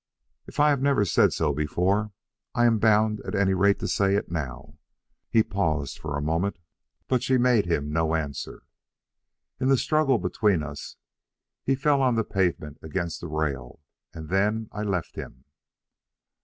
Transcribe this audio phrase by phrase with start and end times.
[0.47, 2.11] If I have never said so before,
[2.55, 4.79] I am bound at any rate to say it now."
[5.29, 6.57] He paused for a moment,
[7.07, 8.63] but she made him no answer.
[9.59, 10.95] "In the struggle between us
[11.63, 13.79] he fell on the pavement against a rail;
[14.11, 15.43] and then I left him."